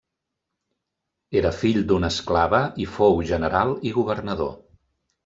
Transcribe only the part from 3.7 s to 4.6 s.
i governador.